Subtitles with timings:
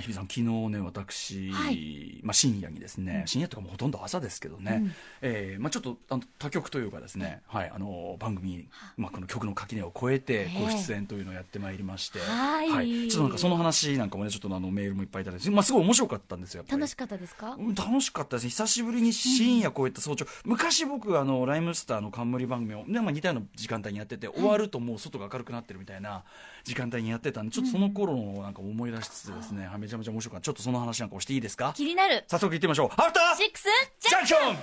[0.00, 4.92] 日比さん、昨日ね、私、はい、まあ、深夜にですね、深夜とかもほとんど朝ですけどね、うん、
[5.22, 17.56] えー、まあ、ちょっとあの他局というかですね、はい、あの番組、まあ、この曲の垣根を越えてご出演というのをやってまいりまして、はい、はい、ちょっとなんかその話なんかもね、ちょっとあのメールもいっぱいいただいて、まあ、すごい面白かったんですよ、楽しかったですか？
[17.76, 26.24] 楽しかったです久しぶりに深夜超えた早朝、うん、昔僕、あのライムスターの冠番組を、ねまあ、似たような時間帯にやってて、終わるともう外が明るくなってるみたいな
[26.64, 30.44] 時間帯にやってたんで、ちょっとその頃のなんか思い出しつつですね、うん、めちゃめちゃ面白かった。
[30.44, 31.72] ちょっとその話なんかをしていいですか？
[31.76, 32.24] 気になる。
[32.28, 32.90] 早速行ってみましょう。
[32.96, 33.64] アフターシックス
[34.00, 34.56] ジャンクション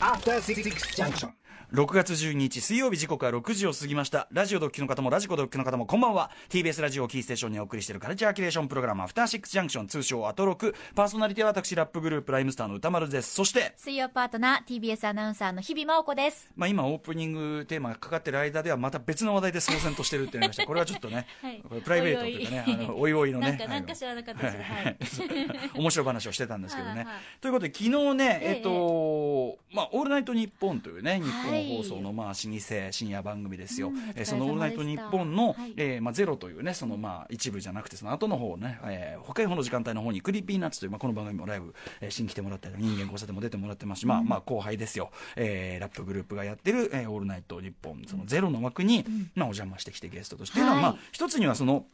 [0.00, 1.34] アフターシックスジャンクション
[1.72, 4.26] 6月12日水曜日時刻は6時を過ぎました。
[4.32, 6.32] ラジオドッキの方もラジコドッキの方もこんばんは。
[6.48, 10.74] TBS ラジオキーステーションにお送りしているカルチャーキュレーションプログラムアフターシックスジャンクション通称アトロク。
[10.96, 13.32] パーソナリティは私ラップグループライムスターの歌丸です。
[13.32, 16.50] そして水曜パートナー TBS アナウンサーの日々真央子です。
[16.56, 20.66] まあ今オープニングテーマがかかってる間ではまた別の話題で騒然としてるって言いました。
[20.66, 23.64] これはちょっとね、 はい、プライベートというかねあのおいおいのね。
[23.68, 27.06] なんか知らなかったです、はい、 面白い話をしてたんですけどね。
[27.40, 51.86] ということで昨日ねえっ、と、まあオールナイトニッポンというねニッポン放送のまあ老舗深夜番組ですよ、うん、えー、その「オールナイトニッポンの」はい、えー、まあ、ゼロというねそのまあ一部じゃなくてその後の方ね、えー、他の方の時間帯の方に Creepy Nuts という、まあ、この番組もライブ、えー、新来てもらったり人間交差点も出てもらってますし、うん、まあまあ後輩ですよ、えー、ラップグループがやってる「えー、オールナイトニッポン」そのゼロの枠に、うん、まあ、お邪魔してきてゲストとして、はい、まあ一つにはその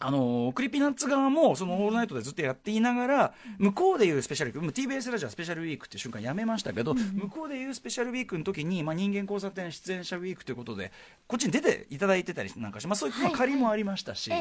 [0.00, 10.92] あの Creepy Nuts 側もそのオールナイトでずっとやっていながら向こうでいうスペシャルウィーク TBS ラジオはスペシャルウィークっていう瞬間やめましたけど、向こうでいうスペシャルウィークの時に、まあ、人間交差点出演者ウィークということで
[11.26, 14.36] こっちに出ていただいてたりなんかして、まあ、そういう、まあ、借りもありましたし、は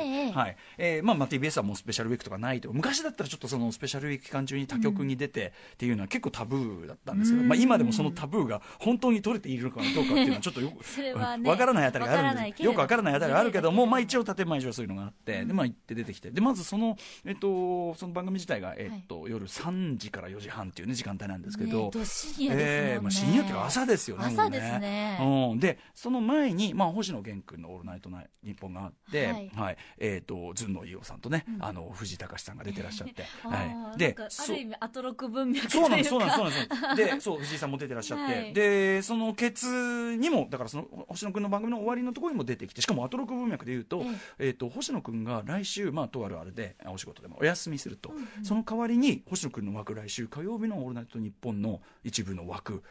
[0.48, 0.58] い。
[0.78, 2.72] えまあまあ、TBS はもうスペシャルウィークとかないと。
[2.72, 12.54] 昔だったらちょっとそのスペシャルウィーク期間中に他局に出てっていうのは結構タブーだったんですけど、まあ、今でもそのタブーが本当に取れているのかどうかっていうのはちょっとよくわ、からないあたりがあるん。
[12.54, 16.32] でよくわからないあたりがあるけども、まあ、一応建前上そういうのがあって、でまあ、行って出てきて。
[16.32, 37.16] でまずその,、えっと、その番組自体が、えっと、はい、夜3時から4時半っていう、ね、時間帯なんですけど、ね、深えーまあ、深夜っていうか朝ですよね朝ですね、うん、でその前に、まあ、星野源君の「オールナイトナイ日本があって、はい、はい、えーと、ずんの飯尾さんとね、うん、あの藤隆さんが出てらっしゃって、はい、である意味アトロク文脈そうなんですそうなんですそうなんです。
[37.16, 44.04] でそう藤井さんも出てらっしゃって、はい、でそのケツにもだからその星野君の番組の終わりのところにも出てきてしかもアトロク文脈でいうと,、
[44.40, 52.84] えーと星野君が来週、まあ、とあるあれでお仕事でもお休みすると、うんうん、その代わりに星野君の枠来週火曜日の「オールナイトニッポン」の一部の枠。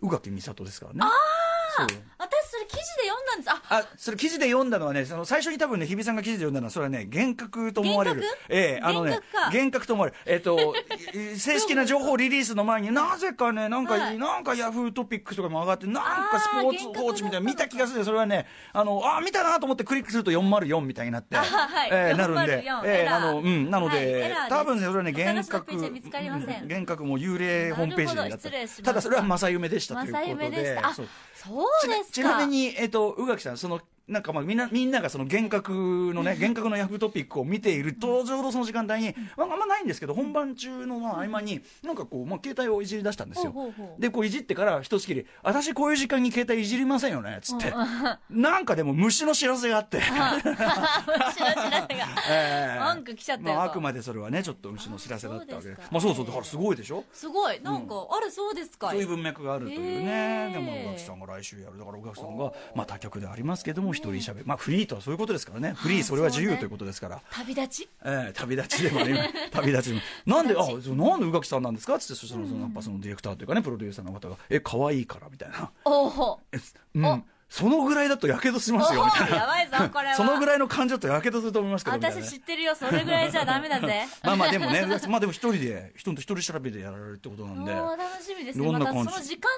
[0.00, 1.00] 宇垣美里ですからね。
[1.02, 2.28] あ
[2.96, 3.50] で読んだんです。
[3.50, 8.22] ああそれ記事で読んだのはねその最初に多分ね日比さんが記事で読んだのはそれはね幻覚と思われる。
[8.48, 10.20] ええあのね幻覚と思われる。
[10.26, 10.74] えっ、ー、と
[11.36, 22.64] 正式な情報リリースの前になぜかねなんか、はい、なんかヤフートピックスとかも上がってなんかスポーツ報知みたいな見た気がするそれはねあのあ見たなと思ってクリックすると404みたいになって、 はい、えー、なるんで。
[22.84, 30.78] えー、あのうんなので、はい、多分ねそれはね幻覚幻覚も幽霊ホームページになってただそれは正夢でしたということで。
[31.38, 35.72] そうですちなみに、えっ、ー、と、宇垣さん、その、なんかまあみんなみんながその幻覚
[36.14, 43.54] のね幻覚のヤフートピックを見ているとちょうどその時間帯に、まあ、あんまないんですけど本番中のまあ合間になんかこう、まあ、携帯をいじり出したんですよ。
[43.98, 47.72] でこういじってからひとしきり「私こういう時間に携帯いじりませんよね」っつって。
[48.30, 49.98] なんかでも虫の知らせがあって。
[49.98, 57.04] 虫の知らせが、 えー、なんか来ちゃったよ、まあ、あくまでそれはねちょっと虫の知らせだったわけでまあそうそうだからすごいでしょ？
[57.12, 57.60] すごい。
[57.62, 59.04] なんか、うん、あるそうですかそうい。
[59.04, 60.50] う文脈があるというね。
[60.52, 61.78] でも宇垣さんが来週やる。
[61.78, 65.72] だから宇垣さんがまあ他局でありますけども一人しゃべまあフリーとはそういうことですからね。
[65.76, 67.88] フリーそれは自由ということですから、旅立ち。
[68.04, 70.00] ええ旅立ちでもね 旅立ちでも。
[70.26, 71.94] なんであなんで宇垣さんなんですか？
[71.96, 75.70] ってそしたらそのやっぱそのディレクターというかねプロデューサーの方が「え可愛いから」みたいな。
[75.84, 76.40] おお
[76.94, 77.24] うん。
[77.50, 79.36] そのぐらいだとやけどしますよみたいな。
[79.38, 80.14] やばいぞ、これは。
[80.16, 84.06] そのぐらいの感情とやけどすると思いますけど、私知ってるよ、それぐらいじゃダメだぜ。
[84.22, 87.72] まあまあでもね、まあでも一人で、人と一人調べでやられるってことなんで。
[87.72, 88.70] 楽しみですね。
[88.70, 89.48] またその時間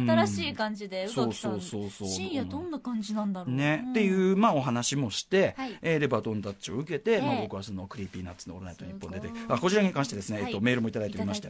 [0.00, 2.08] ね、新しい感じで、そうそうそうそう。
[2.08, 3.54] 深夜どんな感じなんだろう。
[3.54, 3.84] ね。
[3.90, 11.48] っていう、まあお話もして、えでバトンタッチを受けて、まあ僕はそのクリーピーナッツのオールナイトニッポン出て、あ、こちらに関してですね、えっと、メールもいただいておりまして。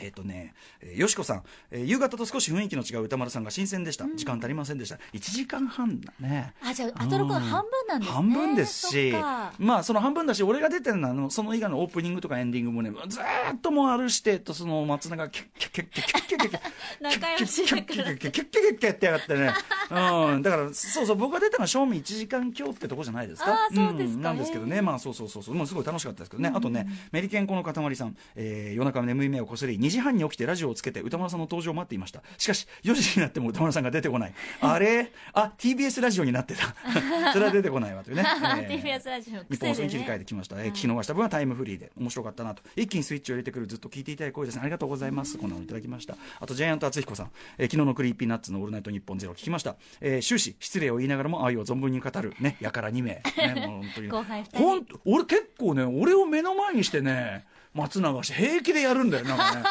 [0.00, 4.04] えっ、ー、とね、えー、よしこさん、えー、夕方と少し雰囲気の違う歌丸さんが新鮮でした。
[4.04, 4.96] うん、時間足りませんでした。
[5.12, 6.54] 1時間半だね。
[6.62, 8.14] あ、じゃあ、アトロクの半分なんですね。
[8.14, 9.12] 半分ですし、
[9.58, 16.62] まあ、その半分だし、俺が出てるのは、あの、その以外のオープニングとかエンディングもね、ずーっともうあるしてと、その松永キュッキュッキュッキュッキュッキュッキュッキュッ
[17.00, 17.84] 仲良しだから。
[17.84, 19.52] キュッキュッキュッキュッキュッキュッってやがってね。
[19.90, 20.42] うん。
[20.42, 23.52] だから、そうそう、僕が出たのは正味1時間今日ってとこじゃないですか。
[23.52, 24.22] あ、そうですか。
[24.22, 26.52] なんですけどね、まあ、そうそうそうそう、もうすごい楽しかったですけどね。
[26.54, 32.22] あとね、メリケンコの塊さん、えー、夜中眠い目をこすり、2 2時半に起きてラジオをつけて歌丸さんの登場を待っていました。
[32.38, 34.32] しかし4時になっても歌丸さんが出てこない。
[34.60, 35.12] あれ？
[35.32, 36.74] あ TBS ラジオになってた。
[37.32, 38.24] それは出てこないわというね、
[38.68, 42.62] えー、TBS ラジオ日本放送に切り替えてきました、えー、聞き逃した分はタイムフリーで面白かったなと。
[42.76, 44.56] 一気にスイッチを入れてくるずっと聞いていただい声です。
[44.56, 45.36] ねありがとうございます。
[45.38, 46.16] こんなのいただきました。
[46.38, 52.34] あとジャイアント厚彦さん、えー、昨日の Creepy Nuts のオールナイトニッポンゼロ聞きました、えー、終始失礼を言いながらも愛を存分に語る。
[52.38, 53.22] ねやから2名、ね、
[53.66, 54.08] もう本当に。
[54.08, 59.62] 後輩ほん俺結構ね俺を目の前にしてね松永氏平気でやるんだよなんかね。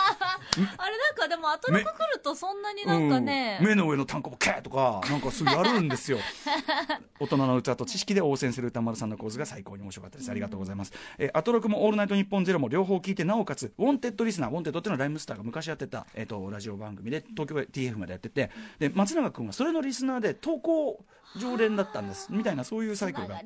[0.78, 6.20] あれなんかでもアトロク来るとそんなになんかね、うん、目の上のたんこぶ系とかなんかすぐやるんですよ。
[7.20, 10.32] 大人の器と知識で応戦する宇多丸さんの構図が最高に面白かったです。
[10.32, 18.50] ありがとうございます、えー、アトロクも「オールナイトニッポンゼロも両方聞いてなおかつウォンテッドリスナーウォンテッドっていうのはライムスターが昔やってた、えーと、ラジオ番組で東京 TF までやってて。
[18.80, 21.04] で松永君はそれのリスナーで投稿
[21.38, 23.44] 常連だったんですみたいなそういうサイクルが、ね。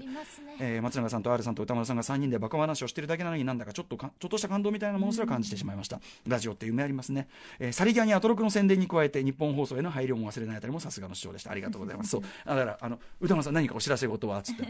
[0.60, 7.28] えー、松永さんと R さんと歌丸さんが3人でバカ話をしてるだけなのになんだかちょっとかちょっとした感動みたいなものすら感じてしまいました、ラジオって夢ありますね、
[7.60, 11.52] えー、さりげにアトロクの宣伝に加えて日本放送への配慮も忘れないあたりもさすがの主張でした。
[11.52, 12.12] ありがとうございます。
[12.12, 12.22] そう。
[12.46, 14.42] だからあの歌丸さん何かお知らせ事は？
[14.42, 14.64] つって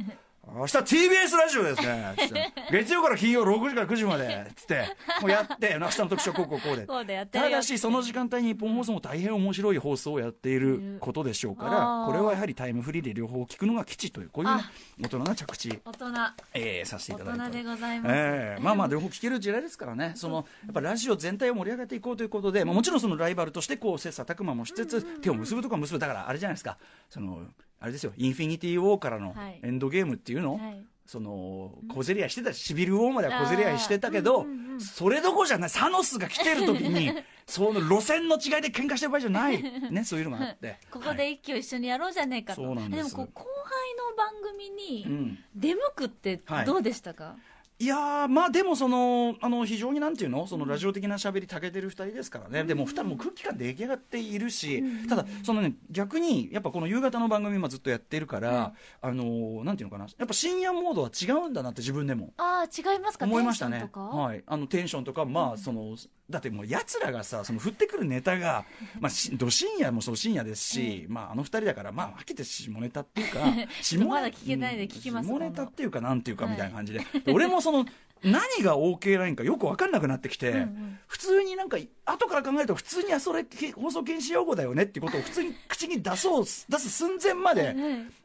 [0.46, 2.54] 明日 TBS ラジオですね。
[2.70, 4.52] 月曜から金曜6時から9時まで。
[4.58, 4.90] つって。
[5.22, 5.78] もうやって。
[5.80, 7.26] 明日の特集こうこうこうで。
[7.28, 14.64] ただしその時間帯に日本放送も大変面白い放送をやっていることでしょうからこれはやはりタイムフリーで両方聞くのが基地というこういう、ね、
[15.00, 15.80] 大人な着地。
[15.86, 16.08] 大人、
[16.54, 20.12] えー、させていただいて大人でございます、えー、まあまあ両方聞ける時代ですからね。
[20.16, 20.36] その
[20.66, 26.00] やっぱラジオ全体を盛り上げていこうということで、まあ、もちろんそのライバルとしてこう切磋琢磨もしつつ手を結ぶとか結ぶ。
[26.00, 26.78] だからあれじゃないですか。
[27.10, 27.44] その
[27.84, 30.86] あれですよインフィニティ・ウォーからのエンドゲームっていうの、はい。
[31.06, 34.46] その小競り合いしてたシビル王までは小競り合いしてたけど、
[34.80, 37.12] それどころじゃないサノスが来てる時に
[37.46, 39.62] その路線の違いで喧嘩してる場合じゃない。
[39.92, 40.78] ね そういうのがあって。
[40.90, 47.40] ここで一挙一緒にやろうじゃねえかと、はい、でもこう後輩の番組に出向くってどうでしたか、うんはい
[47.84, 50.48] いやまあでもそのあの非常になんていうの？
[50.48, 60.06] そのラジオ的な喋りたけてる2人ですからね、うん、でも2人も空気感出来上がっているし、うん、ただそのね逆にやっぱこの夕方の番組今ずっとやってるから、うん、あのなんていうのかな？
[60.18, 63.26] やっぱ深夜モードは違うんだなって自分でもああ違いますか？
[63.26, 63.90] 思いましたね。
[63.94, 64.44] はい。
[64.48, 65.98] あのテンションとかまあその
[66.34, 68.66] だってもう奴らがさその降ってくるネタが
[69.00, 73.40] まあど深夜もそう深夜ですし、まああの2人だからまあはっきり言って下ネタっていうか
[73.82, 77.86] 下まだ聞けないで聞きます下ネタっていうかなんていうかみたいな感じで、はい、俺もその
[78.24, 83.46] 何が OK ラインかよく分かんなくなってきて、うんうん、普通になんか後から考えると普通にあそれ
[83.76, 87.76] 放送禁止用語だよねっていうことを普通に口に出そう出す寸前まで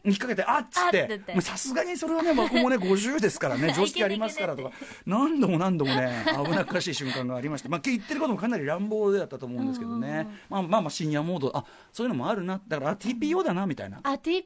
[0.05, 4.73] 引っ掛けてあっつってさすがにそれはね僕もね 50ですからね常識ありますからとか
[5.07, 12.61] 何度も何度もね危なっかしい瞬間がありまして、まあ、言ってることもかなり乱暴だったと思うんですけどね、まあ、まあまあ深夜モードあそういうのもあるな。
[12.69, 14.01] だからあ TPO だなみたいな。
[14.03, 14.43] あ TPO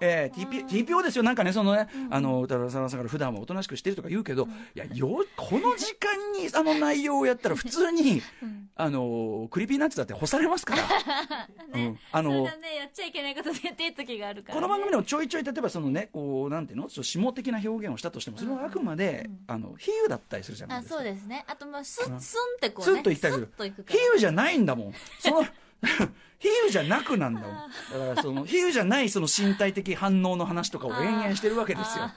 [0.00, 1.22] えー、TP TPO ですよ。
[1.22, 8.22] なんかねそのね、あの宇多丸さんから普段はおとなしくしてるとか言うけど、いやよこの時間にあの内容をやったら普通に、
[8.80, 10.82] あの Creepy Nuts だって干されますから、
[11.72, 11.86] ね。
[11.86, 16.88] うん、あの、ね、やっちゃいけないことでやってる時があるから、ね、この番組でもちょいちょい例えばそのねこうなんていうの？
[16.88, 21.00] 下的な表現をしたとしてもそれはあくまで、うん、あの比喩だったりするじゃないですか。
[21.00, 21.44] あそうですね。
[21.46, 23.52] あとまあスンスンってこう、ね、スンと言ったりする。
[23.58, 24.94] 比喩じゃないんだもん。
[25.18, 25.46] その
[26.40, 27.50] 比喩じゃなくなんだもん。
[27.50, 32.10] だからその、比喩じゃないその身体的反応の話とかを延々してるわけですよ。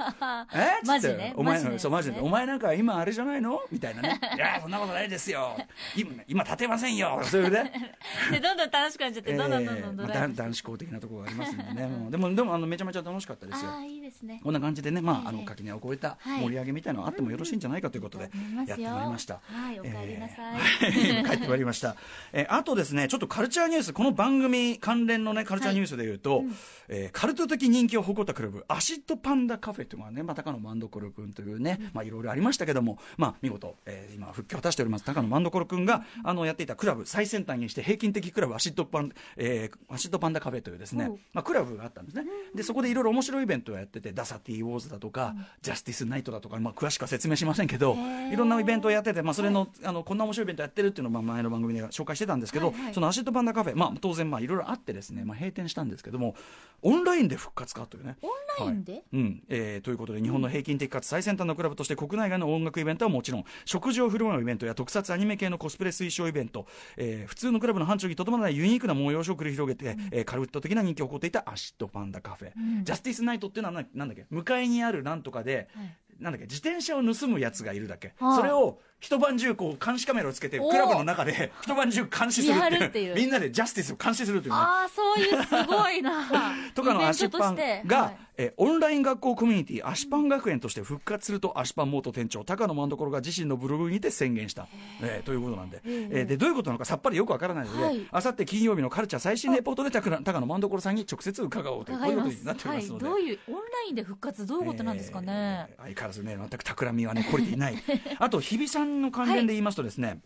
[0.53, 0.79] え？
[0.87, 1.33] マジね。
[1.35, 2.21] お前、そう、マジで。
[2.21, 3.61] お前なんか今あれじゃないの？
[3.69, 4.21] みたいなね。
[4.33, 5.57] いや、そんなことないですよ。
[5.97, 7.19] 今、今立てませんよ。
[7.25, 7.93] そういうね。
[8.31, 10.35] で、どんどん楽しくなっちゃって、どんどんどんどんどん。
[10.35, 11.89] 男子校的なところがありますんでね。
[12.09, 13.75] でも、でも、あの、めちゃめちゃ楽しかったですよ。
[13.75, 14.39] あいいですね。
[14.41, 18.31] こんな感じでね、まあ、あの、垣根を越えた盛り上げみたいなのあってもよろしいんじゃないかということで、
[18.65, 19.41] やってまいりました。
[19.43, 21.25] はい、お帰りなさい。
[21.25, 21.97] 帰ってまいりました。
[22.31, 26.55] え、あとですね、ちょっとカルチャーニュース、この番組、関連のね、カルチャーニュースでいうと、はいうん、
[26.87, 42.25] えー、カルト的人気を誇ったクラブ、アシッドパンダカフェというのはね、まあ、高野政所君というね、うん、まあ、いろいろありましたけども、まあ、見事、えー、今、復帰を果たしております、高野政所君が、あの、やっていたクラブ、最先端にして平均的クラブ、アシッドパン、えー、アシッドパンダカフェというですね、まあ、クラブがあったんですね。
[42.55, 47.95] で、そこでいろいろ面白いイベントをやってて、ダサ Tウォーズだとか、うん、ジャスティスナイトだとか、まあ、詳しくは説明しませんけど、
[48.31, 56.35] いろんなイベントをやってて、まあ、それの、あの、こんな面白いイベントやってるっていうのを、まあ、前の番組で紹介してたんですけど、はいはい、そのアシッドパンダカフェ、まあ、当然、まあ、いろいろあってですね、まあ、閉店したんですけども
[56.81, 58.17] オンラインで復活かというね。
[58.21, 59.43] オンラインで、はい、うん。
[59.49, 74.25] えー、ということで日本の平均的かつ最先端のクラブとして国内外の音楽イベントはもちろん食事を振る舞うイベントや特撮アニメ系のコスプレ推奨イベント、えー、普通のクラブの範疇にとどまらないユニークな催しを繰り広げて、うん、えー、カルト的な人気を誇っていたアシッドパンダカフェ、うん、ジャスティスナイトっていうのはなんだっけ？
[74.29, 75.97] 向かいにあるなんとかで、はい。
[76.19, 76.45] なんだっけ？
[76.45, 83.15] 自転車を盗むやつがいるだけ、はあ、それを一晩中こう監視カメラをつけてクラブの中で一晩中監視するっていう。
[83.15, 86.23] みんなでジャスティスを監視するという、ね、ああそういうすごいな。
[86.73, 94.67] とかのアシパンが、はい、えオンライン学校コミュニティアシパン学園として復活するとアシパン元店長高野政所が自身のブログにて宣言した、
[95.01, 107.75] えー、ということなんで,、えー、でどういうことなのかさっぱりよくわからないので、あさって金曜日のカルチャー最新レポートで高野万所さんに直接伺おうというこういうことになっておりますので、はい、どういうオンラインで復活どういうことなんですかね、えー、相変わらずね全く企みはね懲りていない。
[108.17, 110.19] あと日比さんの関連で言いますとですね、はい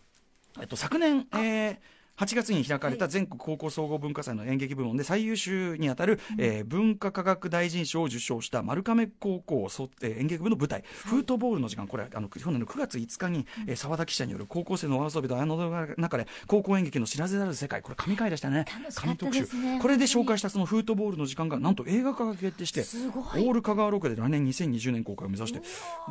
[0.61, 1.77] えっと、昨年、えー、
[2.17, 9.67] 8月に開かれた全国高校総合文化祭の演劇部門で最優秀にあたる、うん、えー、文化科学大臣賞を受賞した丸亀高校、
[10.01, 13.45] えー、演劇部の舞台、フートボールの時間、これ、あの去年の9月5日に
[13.75, 19.45] 澤、うん、田記者による高校生のお遊びとあの中で、高校演劇の知られざる世界、これ、神回でしたね、神特集、
[19.79, 25.61] これで紹介したそのフートボールの時間が、なんと映画化が決定して、オール香川ロケで来年2020年公開を目指して、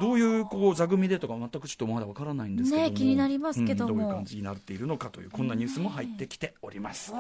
[0.01, 7.13] どういうこう座組でとか、全くちょっとまだわからないんですけども、ね、気になりますけども、うん、どういう感じになっているのかという、こんなニュースも入ってきております。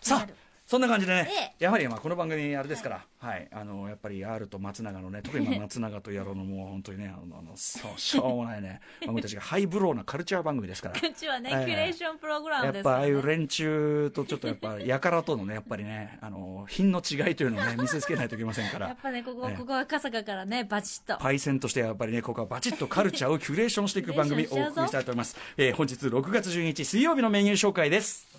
[0.00, 10.94] さあそんな感じでね、ええ、やはりまあこの番組あれですから、はい、はい、あのやっぱり R と松永のね、特に松永と野郎のもう本当にね、あのあのそうしょうもないね、 僕たちがハイブローなカルチャー番組ですから。
[10.94, 18.86] うちはね、えー、キュレーションプログラムやっぱああいう連中とちょっとやっぱやからとのね、やっぱりね、あの品の違いというのをね 見せつけないといけませんから。
[18.86, 21.20] やっぱねここ、ここは笠かからねバチッと。
[21.20, 25.36] パイセンとしてやっぱりねここはバチッとカルチャーをキュレーションしていく番組をお送りしたいと思います。
[25.56, 28.29] えー、本日6月12日水曜日のメニュー紹介です。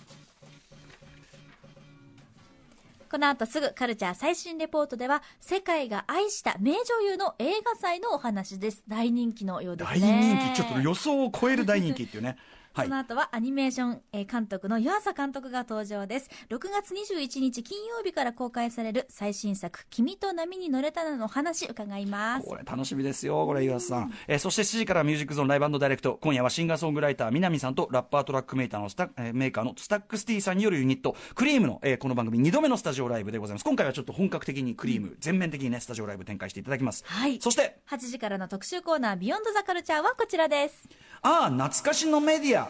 [3.12, 6.78] この後すぐカルチャー最新レポートでは、世界が愛した名女
[7.10, 8.84] 優の映画祭のお話です。
[8.88, 10.00] 大人気のようですね。
[10.00, 12.38] 大人気、ちょっと予想を超える大人気っていうね。
[12.74, 16.30] はい、その後はアニメーション監督の湯浅監督が登場です。
[16.48, 22.46] 6月21日金曜日から公開される最新作、君と波に乗れたらの話伺います。
[22.46, 24.14] これ楽しみですよ、これ湯浅さん。
[24.26, 26.18] えー、そして7時からミュージックゾーンライブダイレクト。
[26.22, 33.64] 今夜はシンガーソングライター、 Minamiさんとラッパートラックメーカーのスタ、えー、メーカーの Staxx Tさんによるユニット、 CREAM の、えー、この番組2度目のスタジオライブでございます。
[33.64, 37.04] 今回はちょっと本格的に CREAM、全面的にね、スタジオライブ展開していただきます。
[37.06, 37.40] はい。
[37.40, 40.88] そして、8時からの特集コーナー、ビヨンドザカルチャーはこちらです。
[41.22, 42.61] ああ、懐かしのメディア。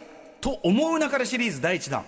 [0.42, 2.04] と思うなかれシリーズ第1弾。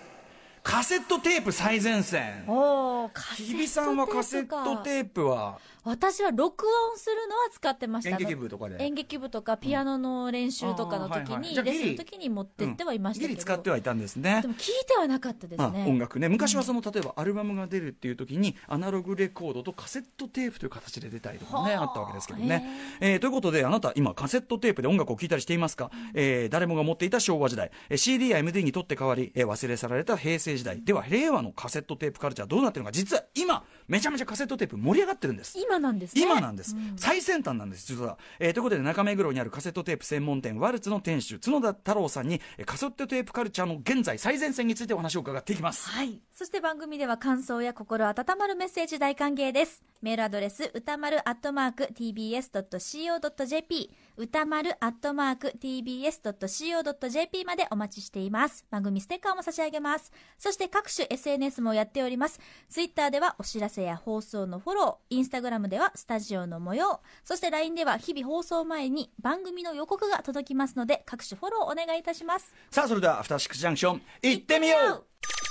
[0.64, 2.44] カセットテープ最前線。
[2.48, 5.58] おお日比さんはカセットテープは？
[5.84, 8.82] 私は録音するのは使ってました演劇部とかで？
[8.82, 14.40] 演劇部とかピアノの練習とかの時に、レッスンの時に持ってってはいましたけど、ギリ使ってはいたんですね。
[14.40, 15.84] でも聞いてはなかったですね。
[15.86, 16.30] 音楽ね。
[16.30, 21.84] 昔はその例えばアルバムが出るっていう時にアナログレコードとカセットテープという形で出たりとかねあ。
[21.84, 22.64] ったわけですけどね、
[23.00, 27.70] えー、ということであなた今カセットテープで音楽を聴いたりしていますか、えー、誰もが持っていた昭和時代。
[27.94, 30.82] CD や MD にとって代わり、えー、忘れ去られた平成時代。
[30.82, 32.92] では令和のカセットテープカルチャーどうなってるのか。
[32.92, 35.58] 実は今めちゃめちゃカセットテープ盛り上がってるんです。
[35.58, 36.22] 今なんですね。
[36.22, 45.88] 今なんです、うん、最先端なんです実は、えー、ということで中目黒にあるカセットテープ専門店ワルツの店主角田太郎さんにカセットテープカルチャーの現在最前線についてお話を伺っていきます。
[45.88, 46.20] はい。
[46.32, 49.82] そして番組では感想や心温まるメッセージ大歓迎です。
[50.02, 58.64] メールアドレス歌丸アットマーク tbs.co.jp 歌丸アットマーク tbs.co.jp までお待ちしています。
[58.70, 60.12] 番組ステッカーも差し上げます。
[60.38, 62.38] そして各種 SNS もやっております。
[62.68, 65.16] ツイッターではお知らせや放送のフォロー。
[65.16, 67.00] インスタグラムではスタジオの模様。
[67.24, 72.54] そして LINE では日々放送前に番組の予告が届きますので各種フォローお願いいたします。
[72.70, 75.04] さあそれではアフターシックスジャンクション行ってみよう。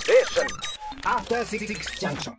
[0.10, 2.38] えアフターシックスジャンクション